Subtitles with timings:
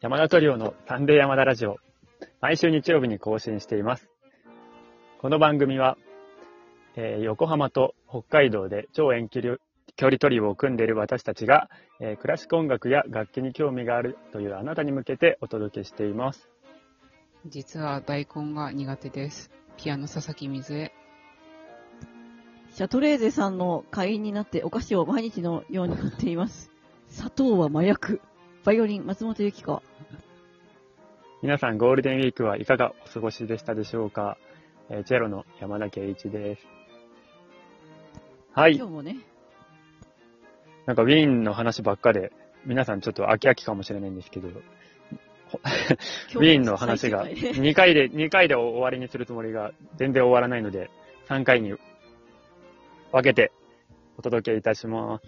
[0.00, 1.78] 山田トリオのサンデー山田ラジオ。
[2.40, 4.08] 毎週日曜日に更新しています。
[5.20, 5.98] この番組は、
[6.94, 9.56] えー横浜と北海道で超遠距離
[9.96, 16.48] 距離トリオを組んでいる私たちが、えークラシック音楽や楽器に興味があるというあなたに向けてお届けしています。
[17.44, 19.50] 実は大根が苦手です。
[19.76, 20.92] ピアノ佐々木水江。
[22.72, 26.70] シャトレーゼさんの会員になってお菓子を毎日のように買っています。
[27.08, 28.20] 砂糖は麻薬。
[28.64, 29.82] バイオリン、松本由紀子。
[31.42, 34.36] 皆さんゴールデンウィークはいかがお過ごしでしたでしょうか、
[34.90, 36.66] えーチェロの山田圭一です。
[38.52, 38.86] はい今。
[38.86, 39.18] 日もね、
[40.86, 42.32] なんかウィーンの話ばっかで、
[42.66, 44.58] 皆さんちょっと飽き飽きかもしれないんですけど、今
[46.34, 50.90] ウィーンの話が最終回で2回で、2回で終わりにするつもりが全然終わらないので、
[51.28, 51.74] 3回に
[53.12, 53.52] 分けて
[54.18, 55.26] お届けいたします。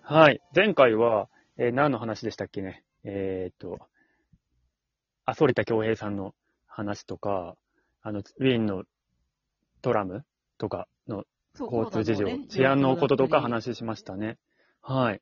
[0.00, 0.40] はい。
[0.56, 1.28] 前回は、
[1.64, 2.82] えー何の話でしたっけね？
[3.04, 3.78] えーっと、
[5.24, 6.34] あ、反田恭平さんの
[6.66, 7.54] 話とか、
[8.02, 8.82] あの、ウィーンの
[9.80, 10.24] トラム
[10.58, 11.22] とかの
[11.56, 14.38] 交通事情、ね治安のこととか話しましたね。
[14.80, 15.20] はい。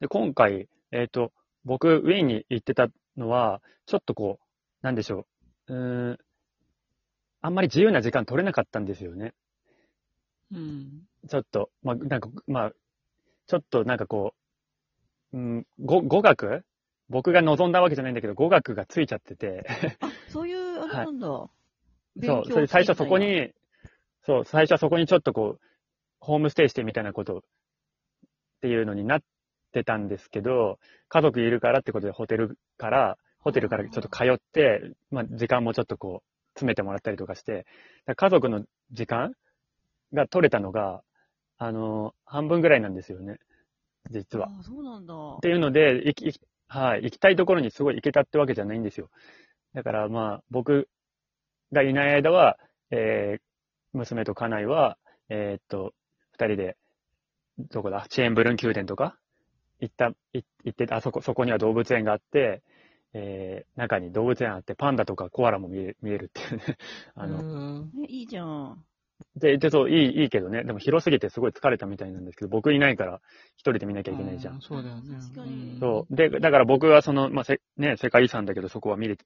[0.00, 1.30] で、今回、えっ、と、
[1.66, 4.46] 僕、ウィーンに行ってたのは、ちょっとこう、
[4.80, 5.26] なんでしょ
[5.68, 5.74] う。
[5.74, 6.18] うーん、
[7.42, 9.34] あんまり自由な時間取れなかったんですよね。
[10.50, 11.02] うん。
[11.28, 12.72] ちょっと、まあ、なんか、まあ、
[13.46, 14.32] ちょっとなんかこ
[15.32, 16.64] う、うん、語語学？
[17.08, 19.66] 僕が望んだわけじゃないんだけど、語学がついちゃってて、
[20.00, 21.26] あ、そういう、あれなんだ。
[21.26, 21.50] そ
[22.18, 23.52] う、それ最初そこに、
[24.24, 25.60] そう、最初はそこにちょっとこう、
[26.20, 27.38] ホームステイしてみたいなこと。
[27.38, 27.42] っ
[28.60, 29.20] ていうのになっ
[29.72, 37.64] てたんですけど、家族いるからってことでホテルから、ホテルからちょっと通って、まあ時間もちょっとこう、詰めてもらったりとかして、
[38.14, 39.32] 家族の時間
[40.12, 41.02] が取れたのが、
[41.56, 43.38] あの、半分ぐらいなんですよね。
[44.10, 44.48] 実は。
[44.48, 45.14] あ、そうなんだ。
[45.14, 49.10] っていうので、行き、はい、行きたいところにすごい行けたってわけじゃないんですよ。
[49.74, 50.88] だからまあ、僕
[51.72, 52.58] がいない間は、
[52.90, 53.40] えー、
[53.92, 54.98] 娘と家内は、
[55.28, 55.94] えーっと、
[56.32, 56.76] 二人で、
[57.70, 59.16] どこだ、チェーンブルン宮殿とか、
[59.80, 62.62] 行った、い行って、あそこ、そこには動物園があって、
[63.12, 66.76] えー、中に動物園あって、パンダとかコアラも見え見えるっていうね。
[67.14, 68.84] あの、の、ね、いいじゃん。
[69.36, 70.64] で、で、そう、いい、いいけどね。
[70.64, 73.20] でも広すぎてすごい疲れたみたいなんですけど、僕いないから
[73.56, 74.60] 一人で見なきゃいけないじゃん。
[74.60, 75.16] そうだよね。
[75.16, 76.14] 確かにそう。
[76.14, 79.24] で、だから僕はその、まあ、せ、ね、世界遺産だけどそこは見れて、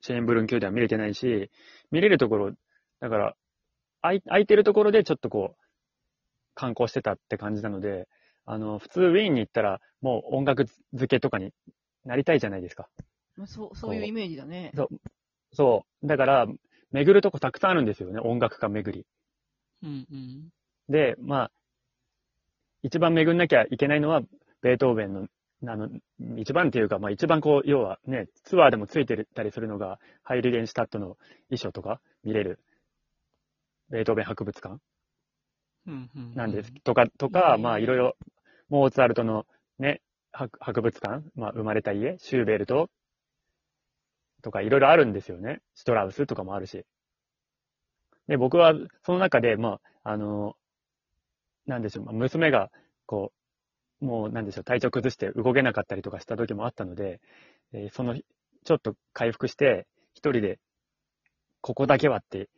[0.00, 1.50] チェーンブルン宮殿は見れてないし、
[1.90, 2.52] 見れるところ、
[3.00, 3.36] だから、
[4.00, 5.62] 空い空いてるところでちょっとこう、
[6.54, 8.08] 観光してたって感じなので、
[8.44, 11.52] あの、普通ウィーンに行ったら、もう音楽漬けとかに
[12.04, 12.88] なりたいじゃないですか。
[13.36, 14.72] まあ、そう、そういうイメージだね。
[15.52, 16.06] そう。
[16.06, 16.46] だから、
[16.90, 19.06] 巡るとこたくさんあるんですよね、音楽家巡り。
[19.82, 20.48] うんうん。
[20.88, 21.50] で、まあ、
[22.82, 24.22] 一番巡んなきゃいけないのは、
[24.60, 25.26] ベートーベンの、
[25.66, 25.88] あの、
[26.36, 31.16] 一番っていうか、まあ一番こう、要はね、ツアーでもついてたりするのが、ハイリゲンシュタットの
[31.48, 32.58] 衣装とか見れる、
[33.90, 34.78] ベートーベン博物館
[35.86, 36.34] うんうん。
[36.34, 36.72] なんです。
[36.82, 38.16] とか、とか、まあいろいろ、
[38.68, 39.46] モーツァルトの
[39.78, 40.00] ね、
[40.32, 42.90] 博博物館、まあ生まれた家、シューベルト
[44.42, 45.60] とかいろいろあるんですよね。
[45.74, 46.84] シュトラウスとかもあるし。
[48.32, 48.72] で、僕は
[49.04, 50.56] その中で、まあ、あの、
[51.66, 52.70] なんでしょう、まあ娘が、
[53.04, 53.30] こ
[54.00, 57.20] う、もうなんでしょう、体調崩して動けなかったりとかした時もあったので、
[57.74, 60.58] えーその、ちょっと回復して、一人で、
[61.60, 62.48] ここだけはって、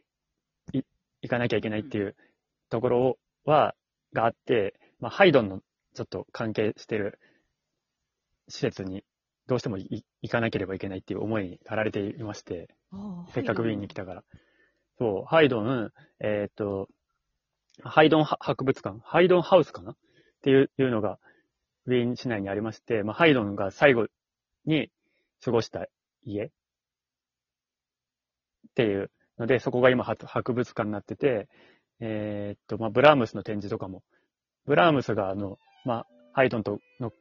[0.72, 0.82] い、
[1.22, 2.14] 行かなきゃいけないっていう
[2.70, 3.74] ところは、
[4.12, 5.58] があって、まあ、ハイドンの
[5.94, 7.18] ちょっと関係してる
[8.46, 9.02] 施設に
[9.48, 12.68] どうしてもい行かなければいけないっていう思いに駆られていまして、
[13.34, 14.22] せっかくウィーンに来たから。
[14.98, 16.88] そう、ハイドン、えーっと、
[17.82, 19.92] ハイドン博物館、ハイドンハウスかな？
[19.92, 19.96] っ
[20.42, 21.18] ていういうのが
[21.86, 24.06] ウィーン市内にありまして、まあ、ハイドンが最後
[24.64, 24.90] に
[25.44, 25.86] 過ごした
[26.22, 26.44] 家。
[26.44, 26.50] っ
[28.74, 31.48] ていうので、そこが今博物館になってて、
[32.00, 34.02] えーっと、まあ、ブラームスの展示とかも、
[34.66, 37.12] ブラームスがあの、まあ、ハイドンとの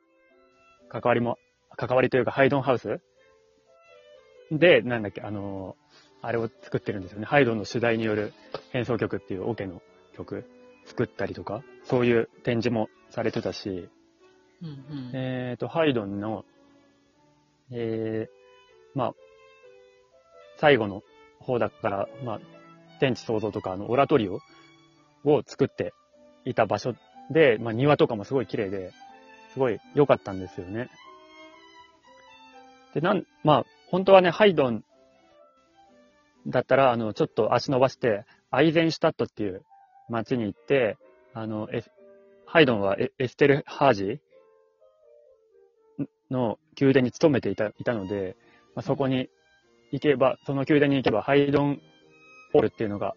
[0.90, 1.38] 関わりも、
[1.76, 3.00] 関わりというか、ハイドンハウス
[4.52, 5.76] で、なんだっけ、あの
[6.24, 7.26] あれを作ってるんですよね。
[7.26, 8.34] ハイドンの主題による
[8.72, 9.82] 変奏曲っていうオケの
[10.16, 10.46] 曲
[10.86, 13.90] 作ったりとか、そういう展示もされてたし、
[14.62, 15.12] うんうん。
[15.14, 16.46] えっ、と、ハイドンの、
[17.72, 19.14] えー、まあ、
[20.56, 21.04] 最後の
[21.42, 22.40] 方だから、まあ、
[23.02, 24.40] 天地創造とか、あの、オラトリオ
[25.26, 25.94] を作って
[26.46, 26.96] いた場所
[27.32, 28.94] で、まあ、庭とかもすごい綺麗で、
[29.52, 30.90] すごい良かったんですよね。
[32.94, 34.86] で、なん、まあ、本当はね、ハイドン
[36.48, 39.64] だったら、あの、ちょっと足伸ばして、アイゼンシュタットっていう
[40.10, 40.98] 街に行って、
[41.34, 41.84] あの、エ
[42.46, 44.22] ハイドンはエエステル・ハージ
[46.30, 48.36] の宮殿に勤めていたいたので、
[48.76, 49.30] まあ、そこに
[49.92, 51.82] 行けば、その宮殿に行けば、ハイドン
[52.52, 53.16] ホールっていうのが、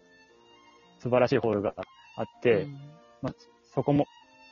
[0.99, 1.73] 素晴らしいホールが
[2.15, 2.63] あって、
[3.23, 3.35] うん。
[3.75, 4.07] そこも、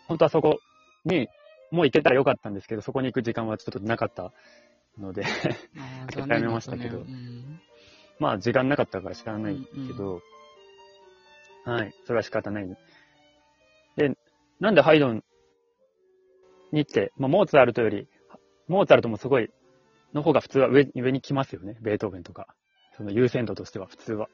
[0.07, 0.59] 本当はそこ
[1.05, 1.27] に、
[1.71, 4.33] もう行けたらよかったんですけど、そこに行く時間はちょっとなかった
[4.99, 7.59] ので、あーや残念だったねめましたけどうん
[8.19, 9.57] まあ時間なかったから知らない
[9.87, 10.21] けど、
[11.65, 12.67] はい、それは仕方ない。
[13.97, 14.15] で、
[14.59, 15.23] なんでハイドン
[16.71, 18.07] に行って、まあモーツァルトより、
[18.67, 19.49] モーツァルトもすごい、
[20.13, 22.47] の方が普通は上上に来ますよね、ベートーベンとか。
[22.97, 24.29] その優先度としては普通は。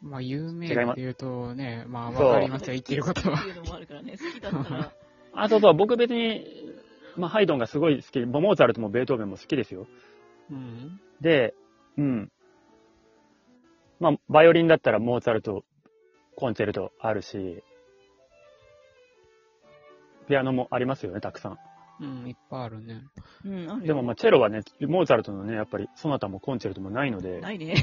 [0.00, 3.42] まあ、有名って言うとね、まあ、わかりますよ、言ってることはっ。
[3.42, 4.92] ていうのもあるからね、好きだったら。
[5.32, 6.46] あ、そうそう、僕別に、
[7.16, 9.88] まあハイドンがすごい好き、モーツァルトもベートーベンも好きですよ。
[10.50, 11.00] うん。
[11.20, 11.54] で、
[11.98, 12.32] うん。
[14.00, 15.64] まあ、バイオリンだったらモーツァルト、
[16.36, 17.62] コンチェルトあるし、
[20.28, 21.58] ピアノもありますよね、たくさん。
[22.00, 23.02] うん、いっぱいあるね。
[23.44, 27.74] うん、あるよでもまあ、チェロはね、モーツァルトのね、やっぱり、ソナタもコンチェルトもないので、ないね。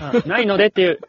[0.00, 1.00] あ ないのでっていう、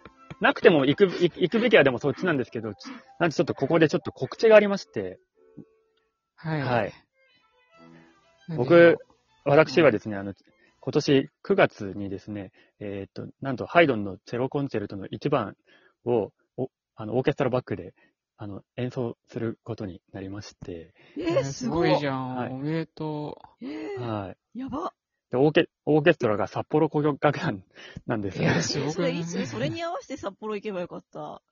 [0.41, 2.89] なくても行く、行行くべきはでもそっちなんですけど、ち
[3.19, 5.19] なんでちょっとここでちょっと告知がありまして、
[6.35, 6.61] はい。
[6.61, 6.93] はい。
[8.57, 8.97] 僕、
[9.45, 10.33] 私はですね、あの、
[10.89, 15.53] 今年9月にですね、えーっと、なんとハイドンのチェロコンチェルトの1番
[16.03, 17.93] を、おあの、オーケストラバックで、
[18.37, 21.95] あの、演奏することになりまして、えー、えーすごい。
[21.99, 22.35] じゃん。
[22.35, 24.59] はいおめでとえー、はい。
[24.59, 24.95] やば。
[25.29, 27.63] で、オーケ、オーケストラが札幌交響楽団
[28.07, 28.41] なんですう。
[28.41, 28.53] いよ。
[28.53, 29.23] や、すごくない？
[29.23, 31.43] それいつ、それに合わせて札幌行けばよかった。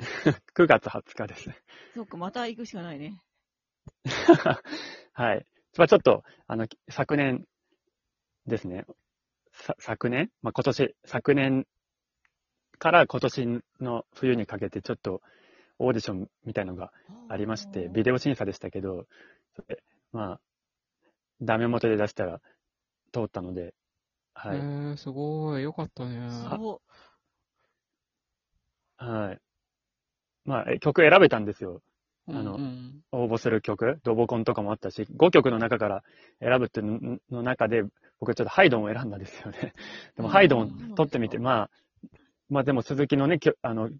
[0.54, 1.56] 9月20日ですね。
[1.94, 3.22] そっか、また行くしかないね。
[5.14, 5.46] はい。
[5.78, 7.46] まあちょっと、あの、昨年
[8.46, 8.84] ですね。
[9.52, 10.30] さ昨年？
[10.42, 11.66] まあ、今年、昨年
[12.78, 15.22] から今年の冬にかけてちょっと
[15.78, 16.92] オーディションみたいのが
[17.28, 19.06] ありまして、ビデオ審査でしたけど、
[20.12, 20.40] まあ、
[21.40, 22.40] ダメ元で出したら
[23.12, 23.74] 通ったので、
[24.34, 24.58] はい。
[24.58, 25.62] えー、すごい。
[25.62, 26.28] よかったね。
[26.30, 26.82] そ
[28.98, 29.40] はい。
[30.44, 31.82] まあ、え曲選べたんですよ。
[32.28, 34.00] あのうんうん応募する曲。
[34.02, 36.02] ドボコンとかもあったし、5曲の中から
[36.40, 37.84] 選ぶっていうのの中で、
[38.18, 39.74] 僕ちょっとハイドンを選んだんですよね。
[40.16, 41.70] でもうんハイドン取ってみて、まあ、
[42.48, 43.90] まあでも鈴木のね、あの、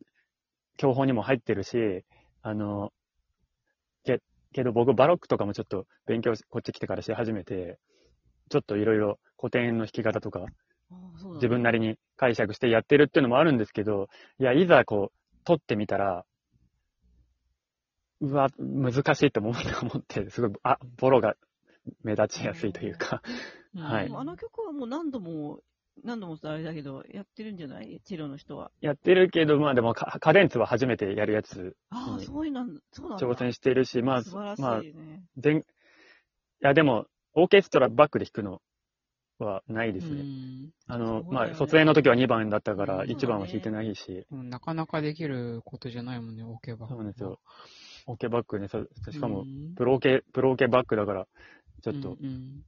[0.77, 2.05] 教本にも入ってるし、
[2.43, 2.93] あの、
[4.05, 4.21] け、
[4.53, 7.79] けど僕バロックとかもちょっと勉強しこっち来てからし始めて、
[8.51, 10.47] ちょっといろいろ古典の弾き方とか、
[11.35, 14.09] 自分なりに解釈してやってるっていうのもあるんですけど、
[14.39, 16.25] いや、いざこう、取ってみたら、
[18.21, 21.35] うわ、難しいと思って思って、すごい、あ、ボロが
[22.03, 23.23] 目立ちやすいというか、
[23.75, 25.61] うんはいでもあの曲はもう何度も、
[26.03, 28.01] 何度もあれだけど、やってるんじゃない？
[28.05, 28.71] チェロの人は。
[28.81, 33.27] やってるけど、まあでもカ、カデンツは初めてやるやつ、ああ、うんそういうなんそうなんだ。
[33.27, 35.25] 挑戦してるし、まあ、素晴らしまあ、いね。
[35.37, 35.63] 全、い
[36.61, 38.63] や、でも、オーケストラバックで弾くの
[39.39, 40.21] はないですね。
[40.23, 46.89] うんあの、ねまあ、卒園の時は2番だったから、うん1番は弾いてないし、うんなかなかできることじゃないもんね、オケバ。
[46.89, 47.39] そうなんですよ。
[48.07, 51.27] オーケーバックね、そしかもう、んプロオケ、プロオケバックだから、
[51.83, 52.63] ちょっと、うんうん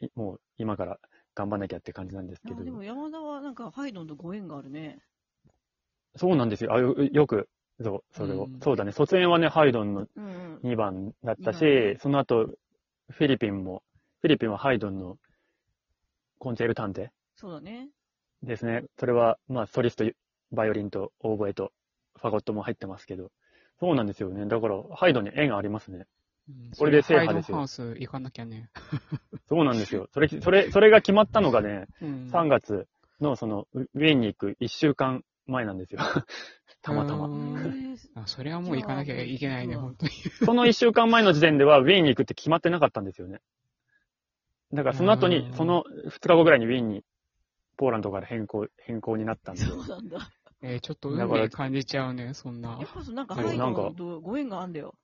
[0.00, 0.98] いもう今から
[1.34, 2.70] 頑張んなきゃって感じなんですけどあで。
[2.70, 5.00] も山田はなんかハイドンとご縁があるね。
[6.16, 6.72] そうなんですよ。
[6.72, 7.50] あよよく、
[7.82, 8.44] そう、それを。
[8.44, 8.92] うんそうだね。
[8.92, 10.60] 卒園はね、ハイドンのうんうん。
[10.62, 12.46] 2番だったし、二番その後、
[13.10, 13.82] フィリピンも、
[14.22, 15.18] フィリピンはハイドンの
[16.38, 17.90] コンチェルタンテそうだね。
[18.42, 18.84] ですね。
[18.98, 20.04] それは、まあ、ソリスト、
[20.52, 21.72] バイオリンとオーボエと
[22.18, 23.30] ファゴットも入ってますけど。
[23.78, 24.46] そうなんですよね。
[24.46, 26.06] だから、ハイドンに縁がありますね。
[26.48, 28.70] うんこれで制覇ですよハウス行かなきゃね。
[29.48, 30.08] そうなんですよ。
[30.12, 32.86] それ、それ、それが決まったのがね、うん3月
[33.20, 36.00] のその、ウウィーンに行く1週間前なんですよ。
[36.82, 37.28] たまたま。
[38.14, 40.12] あそれはもう行かなきゃいけないね、 本当に。
[40.12, 43.40] その1週間前の時点ではウィーンに行くって決まってなかったんですよね。
[44.72, 47.04] だからその後にう、んその2日後ぐらいにウィーンに、
[47.76, 49.62] ポーランドから変更、変更になったんで。
[49.62, 50.30] そうなんだ。
[50.66, 52.92] えーちょっと運命感じちゃうね、そんなやっ。
[52.92, 54.94] ぱそうなんかそうハイなんかドンとご縁があんだよ。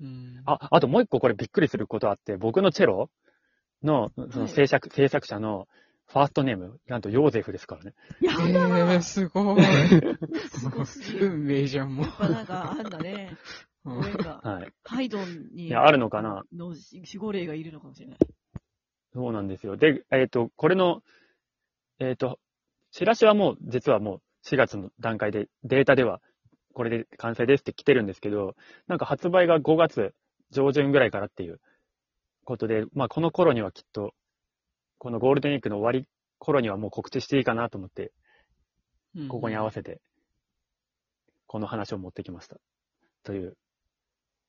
[0.00, 3.10] うんあ、あともう一個これびっくりすることあって、僕のチェロ
[3.82, 5.68] の、その制作、制作者の
[6.06, 7.94] ファーストネーム、なんとヨーゼフですからね。
[8.20, 9.62] やえだー、すごい。
[10.48, 11.34] すごすぎる。
[11.34, 13.36] 運命じゃん、もうやっぱなんかあんだね。
[13.84, 14.40] うんご縁が。
[14.42, 14.72] はい。
[14.84, 15.66] ハイドンに。
[15.66, 16.78] いやあるのかなの守
[17.18, 18.18] 護霊がいるのかもしれない。
[19.12, 19.76] そうなんですよ。
[19.76, 21.02] で、えっ、と、これの、
[22.00, 22.40] えっ、と、
[22.90, 26.20] チラシはもう、実はもう4月の段階で、データでは、
[26.74, 28.54] これで完成ですって来てるんですけど、
[28.88, 30.14] なんか発売が5月
[30.50, 31.60] 上旬ぐらいからっていう
[32.44, 34.12] ことで、まあこの頃にはきっと、
[34.98, 36.08] このゴールデンウィークの終わり
[36.38, 38.12] 頃にはもう告知していいかなと思って、
[39.28, 40.00] ここに合わせて、
[41.46, 42.56] この話を持ってきました。
[43.22, 43.56] という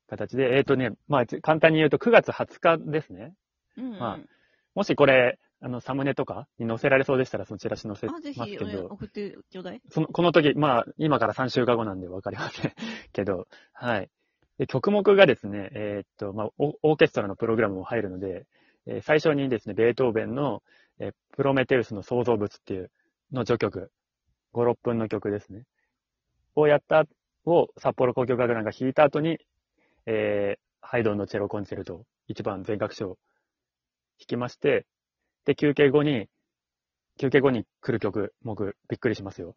[0.07, 3.33] 形で、えっ、とね、まあ、簡単に言うと9月20日ですね。
[3.77, 3.99] うんうん。
[3.99, 4.19] まあ
[4.73, 9.81] もしこれ、あの、サムネとかに載せられそうでしたら、そのチラシ載せあ、ますぜひ、けど、送ってちょうだい。
[9.89, 12.73] その、この時、まあ、今から3週間後なんでわかりません
[13.13, 14.09] けど、はい。
[14.57, 18.45] で、曲目がですね、えーっと、まあオ、オーケストラのプログラムも入るので、
[18.85, 20.61] えー最初にですね、ベートーベンの、
[20.99, 22.91] えープロメテウスの創造物っていう
[23.31, 23.91] の序曲、
[24.53, 25.63] 5、6分の曲ですね。
[26.55, 27.05] をやった、
[27.45, 29.39] を札幌交響楽団が弾いた後に、
[30.05, 33.17] えーハイドンのチェロコンチェルト、一番全楽章弾
[34.27, 34.85] きまして、
[35.45, 36.27] で、休憩後に、
[37.19, 39.55] 休憩後に来る曲、僕、びっくりしますよ。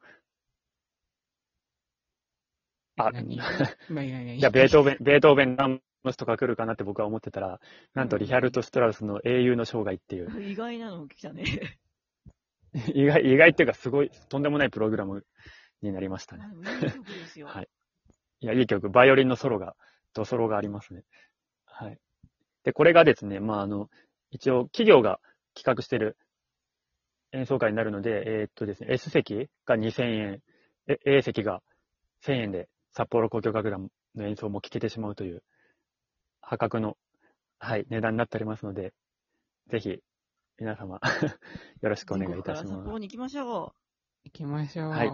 [2.97, 3.37] あ、何？
[4.37, 5.81] いやベートーベン、ベートーベン、ラム
[6.13, 7.61] スとか来るかなって僕は思ってたら、
[7.95, 11.79] なんとリヒャルト・ストラウスの英雄の生涯っていう、意外なの来たね。
[12.95, 15.25] 意外、意外っていうかすごい、とんでもないプログラム
[15.81, 16.45] になりましたね。
[17.37, 17.43] いい。
[17.45, 17.69] はい。
[18.41, 19.75] いや、いい曲、バイオリンのソロが、
[20.13, 21.05] とソロがありますね。
[21.65, 21.99] はい。
[22.65, 23.89] で、これがですね、まあ、あの、
[24.31, 25.21] 一応、企業が
[25.59, 26.17] 企画してる
[27.33, 30.43] 演奏会になるので、えーっとですね、S 席が2000円、
[30.87, 31.63] え A 席が
[32.25, 35.43] 1000円で、札幌交響楽団の演奏も聴けてしまうという、
[36.41, 36.97] 破格の、
[37.59, 38.95] はい、値段になっておりますので、
[39.69, 39.99] ぜひ、
[40.59, 41.01] 皆様、
[41.83, 42.77] よろしくお願いいたします。
[42.85, 43.75] 幌に行きましょ
[44.25, 44.91] 行きましょう。
[44.91, 45.11] はい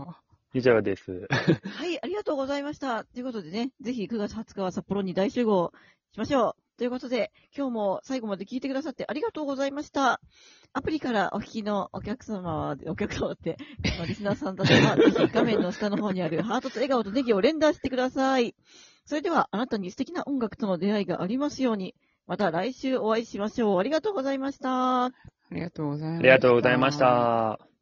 [0.57, 1.11] 以上です。
[1.11, 1.29] う。
[1.29, 3.05] はい、ありがとうございました。
[3.05, 5.73] ということでね、ぜひ9月20日は札幌に大集合
[6.13, 6.64] しましょう。
[6.77, 10.21] ということで、今日も最後まで聞いてくださってありがとうございました。
[10.73, 13.57] アプリからお聞きのお客様は、お客様って、
[13.97, 18.57] まあリスナーさんたちは、ぜ ひ画面の下の方にあるハートと笑顔とネギを連打してください。
[19.05, 21.95] それでは、あなたに素敵な音楽との出会いがありますように、
[22.27, 23.79] また来週お会いしましょう。
[23.79, 25.05] ありがとうございました。
[25.05, 25.11] あ
[25.53, 26.19] りがとうございました。
[26.19, 27.74] ありがとうございました。